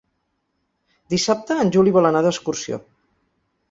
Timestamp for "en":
1.67-1.71